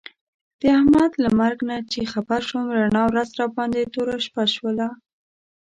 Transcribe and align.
د 0.59 0.61
احمد 0.77 1.11
له 1.23 1.29
مرګ 1.39 1.59
نه 1.69 1.77
چې 1.91 2.11
خبر 2.13 2.41
شوم، 2.49 2.65
رڼا 2.79 3.03
ورځ 3.09 3.29
راباندې 3.39 3.91
توره 3.93 4.17
شپه 4.25 4.43
شوله. 4.55 4.87